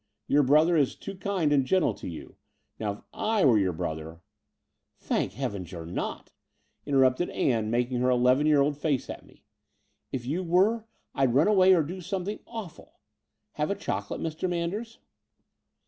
Your 0.25 0.41
brother 0.41 0.75
is 0.75 0.95
too 0.95 1.13
kind 1.15 1.53
and 1.53 1.63
gentle 1.63 1.93
to 1.93 2.07
you. 2.09 2.35
Now 2.79 2.93
if 2.93 3.01
I 3.13 3.45
were 3.45 3.59
your 3.59 3.71
brother..." 3.71 4.21
"Thank 4.99 5.33
heaven 5.33 5.63
you're 5.69 5.85
not," 5.85 6.31
interrupted 6.87 7.29
Ann, 7.29 7.69
making 7.69 7.99
her 7.99 8.09
eleven 8.09 8.47
year 8.47 8.61
old 8.61 8.75
face 8.77 9.11
at 9.11 9.27
me. 9.27 9.43
"If 10.11 10.25
you 10.25 10.41
were, 10.43 10.85
I'd 11.13 11.35
run 11.35 11.47
away 11.47 11.75
or 11.75 11.83
do 11.83 12.01
something 12.01 12.39
awful! 12.47 12.99
Have 13.51 13.69
a 13.69 13.75
chocolate, 13.75 14.21
Mr. 14.21 14.49
Manders?" 14.49 14.97